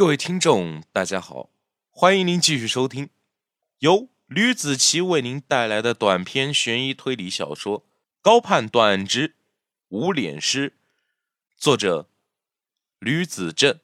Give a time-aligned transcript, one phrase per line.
[0.00, 1.50] 各位听众，大家好，
[1.90, 3.10] 欢迎您继续收听
[3.80, 7.82] 由吕子奇为您带来的短篇悬疑推理小说
[8.22, 9.36] 《高判断之
[9.88, 10.70] 无脸师》，
[11.54, 12.08] 作者
[12.98, 13.78] 吕子正，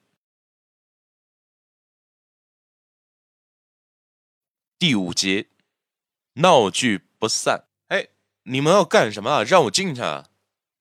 [4.78, 5.50] 第五节，
[6.36, 7.64] 闹剧不散。
[7.88, 8.08] 哎，
[8.44, 9.42] 你们要干什么啊？
[9.42, 10.30] 让我进去啊！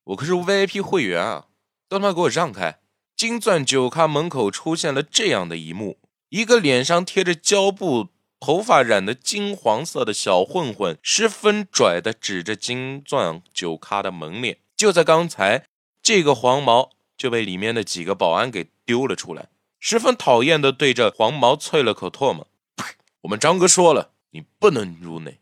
[0.06, 1.50] 我可是 VIP 会员啊！
[1.90, 2.80] 都他妈给我让开！
[3.16, 5.98] 金钻酒咖门口出现了这样的一幕：
[6.30, 8.10] 一个脸上贴着胶布、
[8.42, 14.58] 头发染得金黄色的小混混，十分拽的指着金钻酒咖的门脸。
[14.76, 15.66] 就在刚才，
[16.02, 19.48] 这个黄毛就被里面的几个保安给丢了出来，
[19.80, 22.84] 十分讨厌的对着黄毛啐了口唾沫：“呸！
[23.22, 25.40] 我们张哥说了，你不能入内。”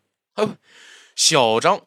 [1.16, 1.82] 小张。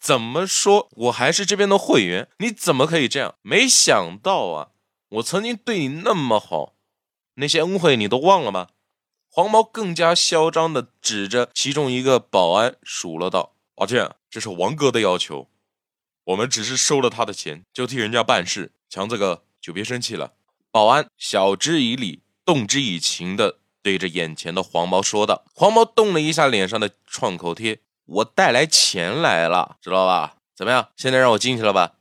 [0.00, 0.88] 怎么说？
[0.92, 3.34] 我还是这边的会员，你怎么可以这样？
[3.42, 4.68] 没想到啊，
[5.10, 6.74] 我曾经对你那么好，
[7.34, 8.68] 那些恩惠你都忘了吗？
[9.30, 15.48] 黄毛更加嚣张的指着其中一个保安数落道：“抱歉，这是王哥的要求，
[16.24, 18.72] 我们只是收了他的钱，就替人家办事。
[18.90, 20.32] 强子哥就别生气了。”
[20.70, 25.44] 保安晓之以理，动之以情的对着眼前的黄毛说道。
[25.54, 27.80] 黄毛动了一下脸上的创口贴。
[28.04, 30.36] 我带来钱来了，知道吧？
[30.54, 30.88] 怎么样？
[30.96, 31.94] 现在让我进去了吧？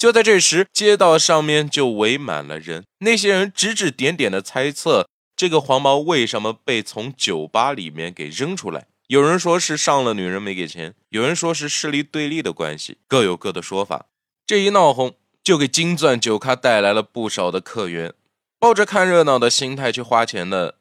[0.00, 8.86] 就在这时，街道上面就围满了人，那些人指指点点的猜测这个黄毛为什么被从酒吧里面给扔出来。
[9.08, 14.06] 有人说是上了女人没给钱，有人说是势力对立的关系，各有各的说法。
[14.46, 15.12] 这一闹哄，
[15.44, 18.14] 就给金钻酒咖带来了不少的客源，
[18.58, 20.76] 抱着看热闹的心态去花钱的，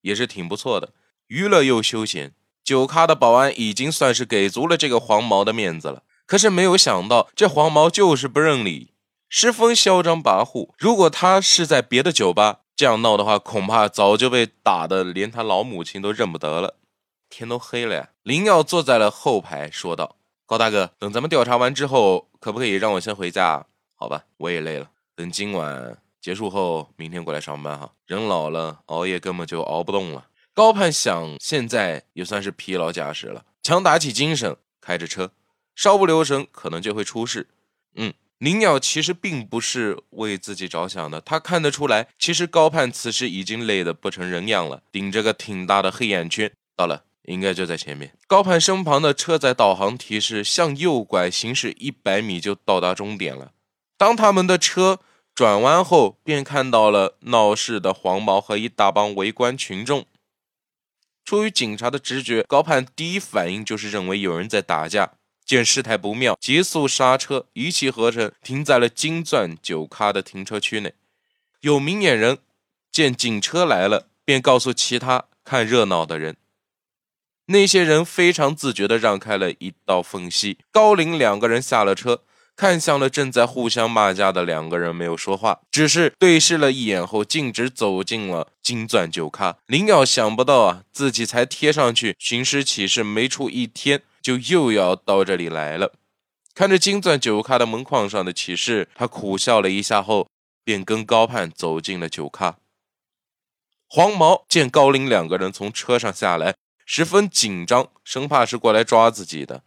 [0.00, 0.94] 也是挺不错的，
[1.26, 2.32] 娱乐又休闲。
[2.64, 8.92] 酒咖的保安已经算是给足了这个黄毛的面子了，可是没有想到这黄毛就是不认理，
[9.28, 10.70] 十分嚣张跋扈。
[10.78, 16.76] 如果他是在别的酒吧这样闹的话，恐怕早就被打的连他老母亲都认不得了。
[17.28, 18.10] 天都黑了呀！
[18.22, 20.16] 林耀坐在了后排，说道
[20.46, 23.66] ：“高大哥，等咱们调查完之后，可不可以让我先回家？
[23.96, 24.90] 好吧，我也累了。
[25.16, 27.90] 等今晚结束后，明天过来上班哈。
[28.06, 35.32] 人老了，熬夜根本就熬不动了。”高盼想，现在也算是疲劳驾驶了，强打起精神，开着车，
[35.74, 37.48] 稍不留神可能就会出事。
[37.96, 46.50] 嗯，林鸟其实并不是为自己着想的，他看得出来，其实高盼此时已经累得不成人样了，顶着个挺大的黑眼圈。
[46.76, 48.16] 到了，应该就在前面。
[48.26, 53.52] 高盼身旁的车载导航提示向右拐，行驶一百米就到达终点了。
[53.96, 54.98] 当他们的车
[55.34, 60.04] 转弯后，便看到了闹事的黄毛和一大帮围观群众。
[61.24, 65.12] 出于警察的直觉，高盼第一反应就是认为有人在打架。
[65.44, 70.94] 见事态不妙，急速刹车，一气呵成停在了金钻酒咖的停车区内。
[71.60, 72.38] 有明眼人
[72.90, 76.36] 见警车来了，便告诉其他看热闹的人。
[77.46, 80.58] 那些人非常自觉地让开了一道缝隙。
[80.70, 82.22] 高林两个人下了车。
[82.56, 89.56] 看向了正在互相骂架的两个人，没有说话，只是对视了一眼后，径直走进了金钻酒咖。
[89.66, 95.92] 林耀想不到啊，自己才贴上去寻尸启事没出一天，就又要到这里来了。
[96.54, 100.28] 看着金钻酒咖的门框上的启示，他苦笑了一下后，
[100.64, 102.56] 便跟高盼走进了酒咖。
[103.86, 106.54] 黄毛见高林两个人从车上下来，
[106.86, 109.62] 十分紧张，生怕是过来抓自己的。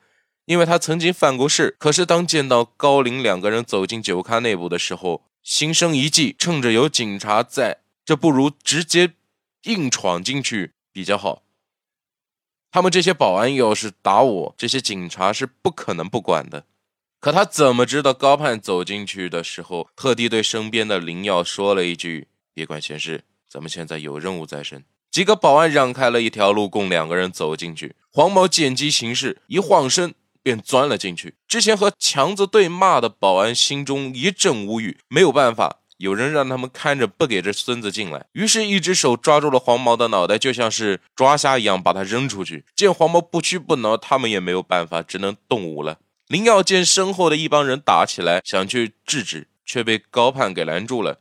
[0.45, 9.11] 因为他曾经犯过事，可是当见到高林两个人走进酒咖内部的时候，心生一计，趁着有警察在，这不如直接
[9.63, 11.43] 硬闯进去比较好。
[12.77, 16.65] 他们这些保安要是打我，这些警察是不可能不管的。
[17.19, 27.95] 可他怎么知道高盼走进去的时候，特地对身边的林耀说了一句：“别管闲事，咱们现在有任务在身。”几个保安让开了一条路，供两个人走进去。
[28.11, 30.13] 黄毛见机行事，一晃身。
[30.43, 31.33] 便钻了进去。
[31.45, 38.25] 之前和强子对骂的保安心中一阵无语，没有办法，有人让他们看着，不给这孙子进来。
[38.33, 42.63] 于是，一只手抓住了黄毛的脑袋，就像是抓瞎一样，把他扔出去。
[42.75, 45.99] 见黄毛不屈不挠，他们也没有办法，只能动武了。
[46.27, 51.19] 林耀见身后的一帮人打起来，想去制止，却被高盼给拦住了。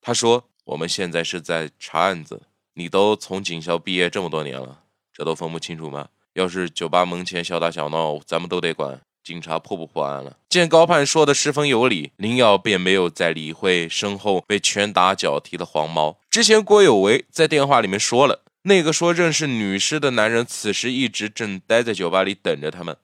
[0.00, 2.42] 他说：“我们现在是在查案子，
[2.74, 4.80] 你都从警校毕业这么多年了，
[5.12, 9.00] 这都分不清楚吗？”要是酒吧门前小打小闹，咱们都得管。
[9.24, 10.36] 警察破不破案了？
[10.56, 16.18] 见高盼说的十分有理，林耀便没有再理会身后被拳打脚踢的黄毛。
[16.30, 22.96] 之前郭有为在电话里面说了，那个说认识女尸的男人此时一直正待在酒吧里等着他们。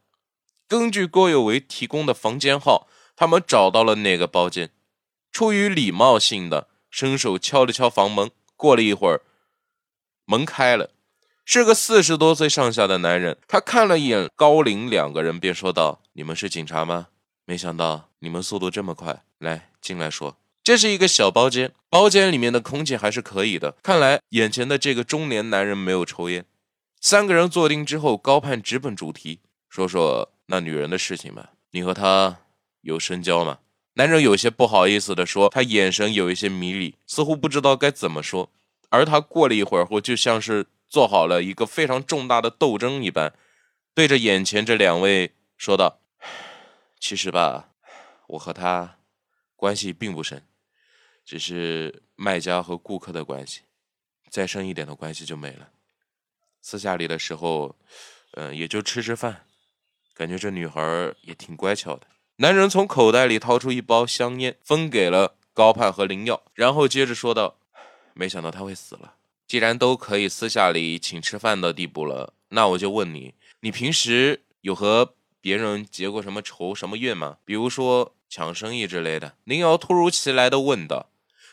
[0.66, 4.70] 根据郭有为提供的房间号，他们找到了那个包间。
[5.30, 8.30] 出于礼貌性的，伸手敲了敲房门。
[8.56, 9.20] 过了一会儿，
[10.24, 10.88] 门开了，
[11.44, 13.36] 是个四十多岁上下的男人。
[13.46, 17.08] 他看了一眼高龄两个人，便说道：“你们是警察吗？
[17.44, 19.22] 没想到你们速度这么快。
[19.38, 23.74] 来，进来说。”这是一个小包间，包间里面的空气还是可以的。
[23.82, 26.44] 看来眼前的这个中年男人没有抽烟。
[27.00, 31.50] 三个人坐定之后，高盼直奔主题，说说那女人的事情吧。
[31.72, 32.38] 你和她
[32.82, 33.58] 有深交吗？
[33.94, 38.48] 男人有些不好意思地说，他眼神有一些迷离，似乎不知道该怎么说。
[38.88, 43.34] 而他过了一会儿后，就像是做好了一个非常重大的斗争一般，
[43.94, 45.98] 对着眼前这两位说道
[47.02, 47.70] ：“其实吧，
[48.28, 48.98] 我和他
[49.56, 50.46] 关系并不深。”
[51.26, 53.62] 只是卖家和顾客的关系，
[54.30, 55.70] 再深一点的关系就没了。
[56.60, 57.76] 私下里的时候，
[58.34, 59.44] 嗯，也就吃吃饭。
[60.14, 62.06] 感觉这女孩也挺乖巧的。
[62.36, 67.56] 男人从口袋里掏出一包香烟，分给了高盼和林耀，然后接着说道
[68.14, 69.16] ：“没想到他会死了。
[69.48, 77.36] 既然都可以私下里请吃饭的地步了，那我就问你，你平时有和别人结过什么仇、什么怨吗？
[77.44, 81.10] 比如说抢生意之类的？”林瑶突如其来的问道。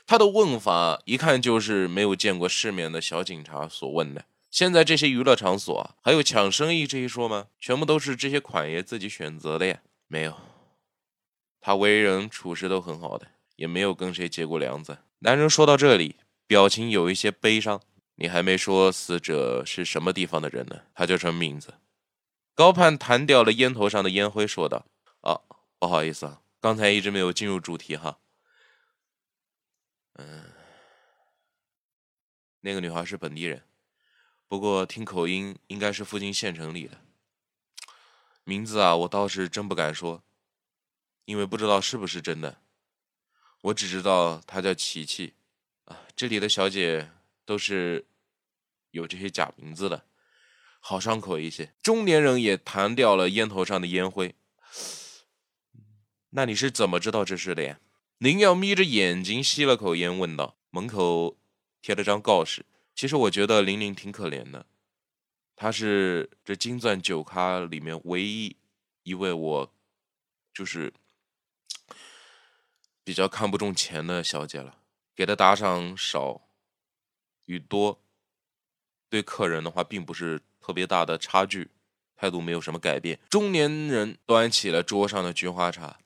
[0.08, 4.26] 他的问法一看就是没有见过世面的小警察所问的。
[4.50, 7.48] 现在这些娱乐场所，还有抢生意这一说吗？
[7.60, 9.82] 全部都是这些款爷自己选择的呀。
[10.08, 10.36] 没有，
[11.62, 13.28] 他为人处事都很好的，
[13.58, 14.98] 也没有跟谁结过梁子。
[15.20, 16.16] 男人说到这里，
[16.48, 17.80] 表情有一些悲伤。
[18.16, 20.78] 你还没说死者是什么地方的人呢？
[20.96, 21.76] 他叫什么名字？
[22.60, 24.86] 高盼弹掉了烟头上的烟灰，说道
[25.24, 25.40] ：“啊，
[25.80, 28.20] 不好意思啊，刚才一直没有进入主题哈。”
[30.20, 30.52] 嗯，
[32.60, 33.64] 那个女孩是本地人，
[34.50, 37.00] 不过听口音应该是附近县城里的。
[38.44, 40.22] 名字啊，我倒是真不敢说，
[41.24, 42.62] 因为不知道是不是真的。
[43.62, 45.34] 我只知道她叫琪琪
[45.86, 46.02] 啊。
[46.14, 47.10] 这里的小姐
[47.46, 48.06] 都是
[48.92, 50.09] 有这些假名字的，
[50.80, 51.74] 好伤口一些。
[51.82, 54.36] 中年人也弹掉了烟头上的烟灰。
[56.32, 57.80] 那你是怎么知道这事的呀？
[58.18, 61.38] 林耀眯着眼睛吸了口烟，问道：“门口
[61.82, 62.66] 贴了张告示。
[62.94, 64.66] 其实我觉得玲玲挺可怜的，
[65.56, 68.58] 她是这金钻酒咖里面唯一
[69.04, 69.74] 一位我
[70.54, 70.94] 就是
[73.04, 74.80] 比较看不中钱的小姐了。
[75.16, 76.42] 给她打赏少
[77.46, 78.02] 与多，
[79.10, 81.70] 对客人的话并不是特别大的差距，
[82.16, 85.98] 态度没有什么改变。”中年人端起了桌上的菊花茶。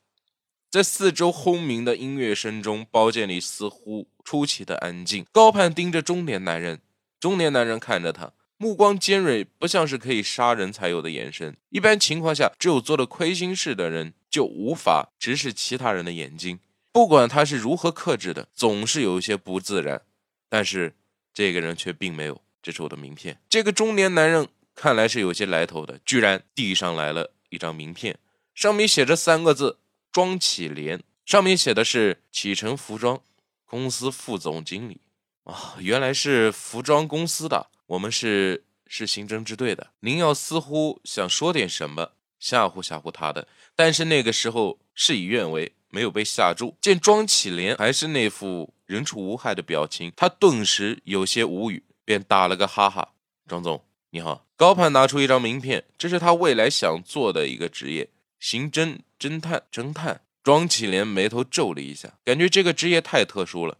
[0.70, 5.24] 在四周轰鸣的音乐声中，包间里似乎出奇的安静。
[5.30, 6.80] 高盼盯着中年男人，
[7.20, 11.56] 中年男人看着他，目光尖锐，不像是可以杀人才有的眼神。
[11.70, 16.58] 一般情况下，只有做了亏心事的人，就无法直视其他人的眼睛。
[16.90, 20.02] 不管他是如何克制的，总是有一些不自然。
[20.48, 20.94] 但是
[21.32, 22.40] 这个人却并没有。
[22.64, 23.38] 这是我的名片。
[23.48, 28.18] 这个中年男人看来是有些来头的，居然递上来了一张名片，
[28.54, 29.78] 上面写着三个字。
[30.10, 33.20] 庄启莲，上面写的是启程服装
[33.66, 35.00] 公司副总经理
[35.42, 39.90] 啊，原来是服装公司的，我们是是刑侦支队的。
[39.98, 46.76] 林耀似乎想说点什么吓唬吓唬他的，但是那个时候事与愿违，没有被吓住。
[46.80, 53.14] 见庄启莲还是那副人畜无害的表情，他顿时有些无语，便打了个哈哈。
[53.46, 58.10] 庄总你好，高盼拿出一张名片，这是他未来想做的一个职业。
[58.38, 63.78] 刑侦侦探，侦探庄启莲眉头皱了一下，感觉这个职业太特殊了。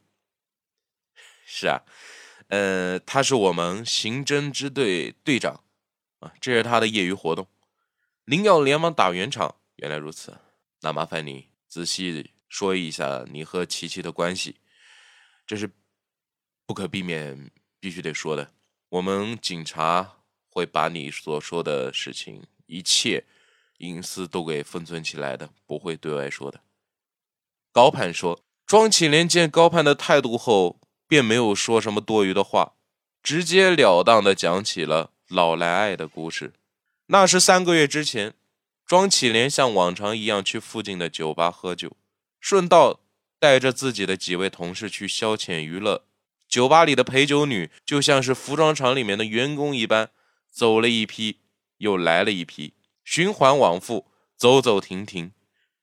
[1.46, 1.82] 是啊，
[2.48, 5.62] 呃，他是我们刑侦支队队长
[6.20, 7.46] 啊，这是他的业余活动。
[8.24, 10.38] 林耀连忙打圆场，原来如此，
[10.80, 14.56] 那麻烦你仔细说一下你和琪琪的关系，
[15.46, 15.70] 这是
[16.64, 17.50] 不可避免
[17.84, 18.50] 必须得说的。
[18.88, 20.14] 我们警察
[20.48, 23.24] 会把你所说的事情一切。
[23.78, 26.60] 隐私都给封存起来的，不会对外说的。
[27.72, 32.72] 高盼说：“庄启莲见高盼的态度后，便没有说什么多余的话，
[33.22, 36.54] 直截了当的讲起了老来爱的故事。
[37.08, 38.32] 那是三个月之前，
[38.86, 41.94] 庄启莲像往常一样去附近的酒吧喝酒，
[42.40, 43.00] 顺道
[43.38, 46.04] 带着自己的几位同事去消遣娱乐。
[46.54, 50.10] 酒吧里的陪酒女就像是服装厂里面的员工一般，
[50.52, 51.40] 走了一批，
[51.78, 54.06] 又来了一批。”循环往复，
[54.36, 55.32] 走走停停。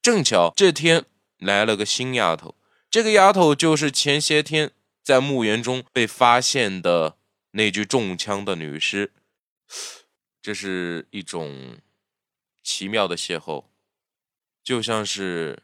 [0.01, 1.03] 正巧这天
[1.39, 2.55] 来了个新丫头，
[2.89, 4.71] 这个丫头就是前些天
[5.03, 7.17] 在墓园中被发现的
[7.51, 9.11] 那具中枪的女尸。
[10.41, 11.79] 这是一种
[12.63, 13.65] 奇妙的邂逅，
[14.63, 15.63] 就像是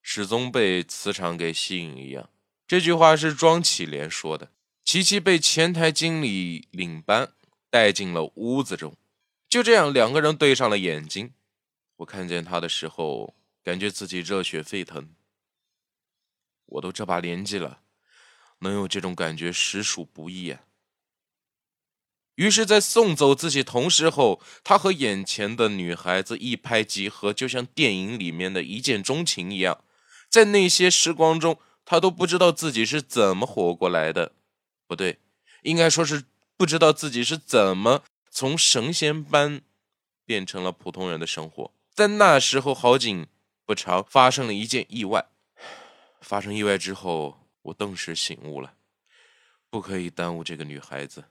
[0.00, 2.30] 始终被磁场给吸引一样。
[2.72, 4.50] 这句话是庄启莲说的。
[4.82, 7.34] 琪琪被前台经理领班
[7.68, 8.96] 带进了屋子中，
[9.46, 11.34] 就这样，两个人对上了眼睛。
[11.96, 15.10] 我看见他的时候，感觉自己热血沸腾。
[16.64, 17.80] 我都这把年纪了，
[18.60, 20.62] 能有这种感觉实属不易啊。
[22.36, 29.84] 于是，在送走自己同事后，他和眼前的女孩子一拍即合，就像电影里面的一见钟情一样。
[30.30, 34.32] 在那些时光中，他都不知道自己是怎么活过来的。
[34.86, 35.18] 不对，
[35.62, 36.24] 应该说是
[36.56, 39.62] 不知道自己是怎么从神仙般
[40.24, 41.72] 变成了普通人的生活。
[41.94, 43.26] 在那时候，好景
[43.64, 45.26] 不长，发生了一件意外。
[46.20, 48.74] 发生意外之后，我顿时醒悟了，
[49.68, 51.24] 不可以耽误这个女孩子，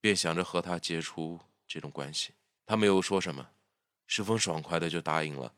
[0.00, 2.32] 便想着和她结出这种关系。
[2.64, 3.48] 她没有说什么，
[4.06, 5.52] 十分爽快的就答应了。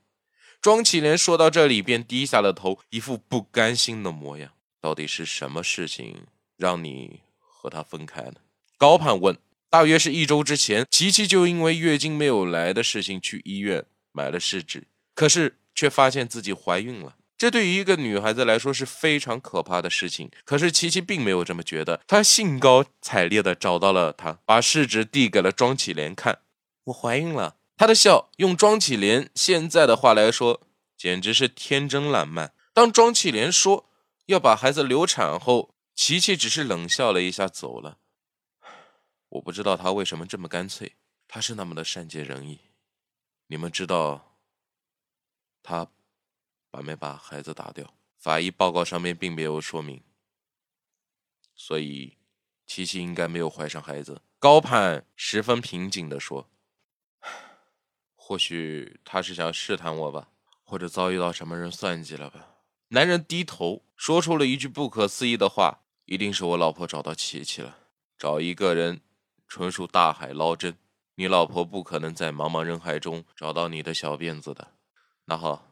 [0.62, 4.52] 庄启莲说到这里，便低下了头，一副不甘心的模样。
[4.78, 6.26] 到底是什么事情
[6.58, 8.34] 让你和他分开呢？
[8.76, 9.38] 高盼问。
[9.70, 17.16] 大约是一周之前，琪琪就因为月经没有来的事情去医院买了试纸，可是却发现自己怀孕了。
[17.38, 22.02] 这对于一个女孩子来说是非常可怕的事情，可是琪琪并没有这么觉得。
[22.06, 26.40] 她兴高采烈地找到了他，把试纸递给了庄启莲看。
[26.84, 27.56] 我怀孕了。
[27.80, 30.60] 他的笑，用庄启莲现在的话来说，
[30.98, 32.52] 简直是天真烂漫。
[32.74, 33.88] 当庄启莲说
[34.26, 37.96] 要把孩子流产后，琪琪只是冷笑了一下走了。
[39.30, 40.96] 我不知道他为什么这么干脆，
[41.26, 42.60] 他是那么的善解人意。
[43.46, 44.36] 你们知道
[45.62, 45.88] 他？
[46.70, 47.94] 把没把孩子打掉？
[48.18, 50.02] 法医报告上面并没有说明，
[51.54, 52.18] 所以
[52.66, 54.20] 琪琪应该没有怀上孩子。
[54.38, 56.50] 高盼十分平静地说
[58.30, 60.28] ：“或许他是想试探我吧，
[60.62, 62.46] 或者遭遇到什么人算计了吧。”
[62.90, 67.78] 男人低头说出了一句不可思议的话：“一定是我老婆找到琪琪了。
[68.16, 69.00] 找一个人，
[69.48, 70.78] 纯属大海捞针。
[71.16, 74.74] 你老婆不可能在茫茫人海中找到你的小辫子的。”
[75.26, 75.66] 那好。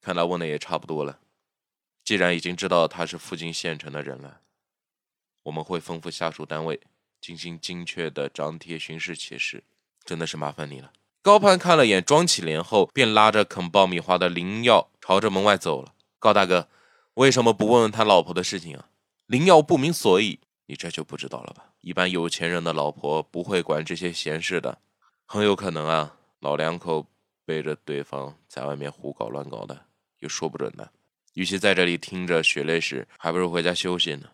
[0.00, 1.18] 看来问的也差不多了。
[2.04, 4.42] 既然已经知道他是附近县城的人了，
[5.42, 6.80] 我们会吩咐下属单位
[7.20, 9.64] 进行精确的张贴巡视启事。
[10.04, 10.92] 真的是麻烦你了。
[11.26, 15.92] 高盼看了眼庄启莲后，便拉着啃爆米花的林耀朝着门外走了。
[16.20, 16.68] 高大哥，
[17.14, 18.86] 为什么不问问他老婆的事情啊？
[19.26, 20.38] 林耀不明所以。
[20.66, 21.64] 你这就不知道了吧？
[21.80, 24.78] 一般有钱人的老婆不会管这些闲事的，
[25.24, 27.04] 很有可能啊，老两口
[27.44, 29.86] 背着对方在外面胡搞乱搞的。
[30.20, 30.92] 又说不准的。
[31.34, 34.28] 与其在这里听着血泪史，还不如回家休息呢。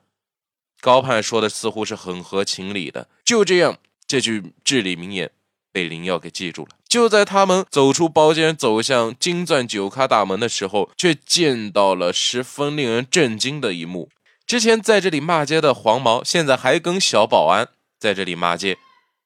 [0.82, 3.08] 高盼说的似乎是很合情理的。
[3.25, 5.30] 就这样，这句至理名言
[5.72, 6.68] 被林耀给记住了。
[6.92, 14.11] 就在他们走出包间，走向金钻酒咖大门的时候，却见到了十分令人震惊的一幕：
[14.46, 17.68] 之前在这里骂街的黄毛，现在还跟小保安
[17.99, 18.76] 在这里骂街，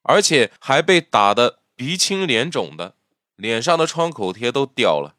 [0.04, 2.94] 而且还被打得鼻青脸肿的，
[3.34, 5.16] 脸上的创口贴都掉了。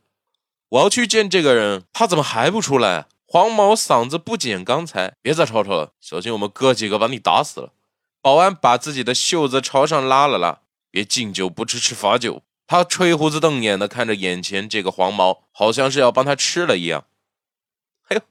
[0.69, 3.07] 我要去见这个人，他怎么还不出来？
[3.25, 7.73] 黄毛嗓子不减刚才，别再吵吵了，小心我们哥几个把你打死了。
[8.21, 10.59] 保安把自己的袖子朝上拉了拉，
[10.91, 12.43] 别敬酒不吃吃罚酒。
[12.65, 17.05] 他吹胡子瞪眼的看着眼前这个黄毛，好像是要帮他吃了一样。
[18.09, 18.21] 哎呦，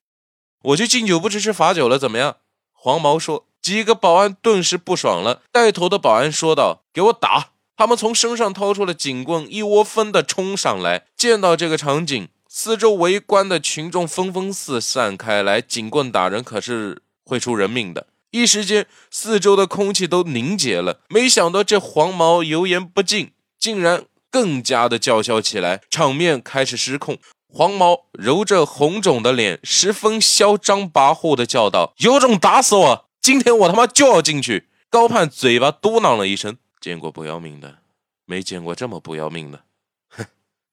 [0.62, 2.36] 我就敬酒不吃吃罚酒了，怎么样？
[2.72, 3.46] 黄毛说。
[3.62, 11.08] 几个保安顿时不爽了，带头的保安说道：“给我打！”他们从身上掏出了警棍，一窝蜂的冲上来。
[11.16, 15.60] 见到这个场景，四周围观的群众纷纷四散开来。
[15.60, 18.06] 警棍打人可是会出人命的。
[18.30, 21.00] 一时间，四周的空气都凝结了。
[21.08, 27.18] 没想到这黄毛油盐不进，竟然更加的叫嚣起来，场面开始失控。
[27.48, 33.08] 黄毛揉着红肿的脸，十分嚣张跋扈的叫道：“有种打死我！
[33.22, 36.58] 今天我他妈就要进去！”高盼嘴巴嘟囔了一声。
[36.80, 37.78] 见过不要命的，
[38.26, 39.62] 没见过这么不要命的。
[40.08, 40.26] 哼！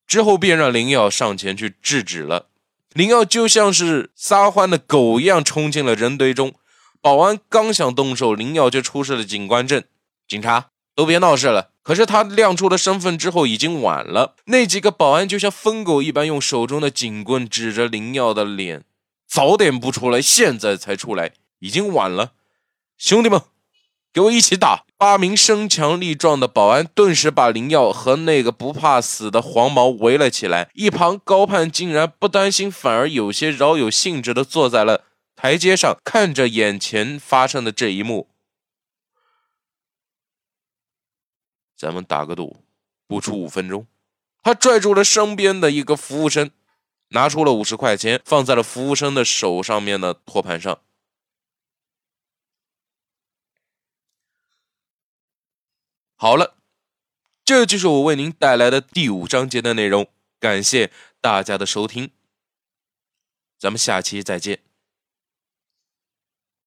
[0.06, 2.48] 之后便让林耀上前去制止了。
[2.94, 6.54] 林耀就像是撒欢的狗一样冲进了人堆中。
[7.04, 9.84] 保安刚想动手，林耀就出示了警官证。
[10.26, 11.72] 警察都别闹事了。
[11.84, 14.36] 可是他亮出了身份之后，已经晚了。
[14.46, 18.86] 那几个保安就像疯狗一般，用手中的警棍指着林耀的脸
[19.28, 22.32] ：“早点不出来，现在才出来，已经晚了。”
[22.98, 23.42] 兄弟们。
[24.14, 24.84] 给我一起打！
[24.96, 30.70] 八名身强力壮的保安顿时把林耀和那个不怕死的黄毛围了起来。
[30.76, 35.02] 一旁高盼竟然不担心，反而有些饶有兴致的坐在了
[35.44, 38.30] 台阶上看着眼前发生的这一幕。
[41.76, 42.64] 咱们打个赌
[43.08, 43.86] 不出五分钟。
[44.42, 46.52] 他拽住了身边的一个服务生
[47.10, 50.80] 拿出了五十块钱放在了服务生的手上面的托盘上。
[56.16, 56.56] 好了
[57.44, 60.08] 这就是我为您带来的第五章节的内容
[60.40, 62.12] 感谢大家的收听。
[63.60, 64.73] 咱们下期再见。